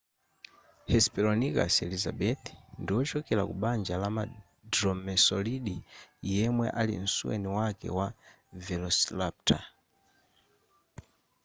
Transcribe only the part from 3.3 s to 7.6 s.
kubanja lama dromaeosauridae yemwe ali msuweni